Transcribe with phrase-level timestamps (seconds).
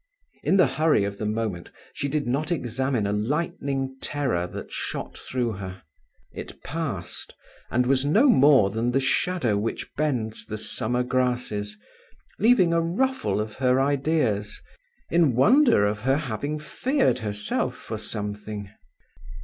[0.41, 5.15] In the hurry of the moment she did not examine a lightning terror that shot
[5.15, 5.83] through her.
[6.33, 7.35] It passed,
[7.69, 11.77] and was no more than the shadow which bends the summer grasses,
[12.39, 14.59] leaving a ruffle of her ideas,
[15.11, 18.71] in wonder of her having feared herself for something.